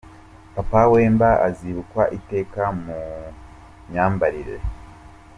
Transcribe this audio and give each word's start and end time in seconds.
Papa 0.55 0.79
Wemba 0.91 1.29
azibukwa 1.47 2.03
iteka 2.17 2.61
mu 2.85 2.99
myambarire. 3.89 4.57